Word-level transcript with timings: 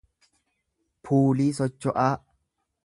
puulii 1.09 1.53
socho'aa 1.59 2.11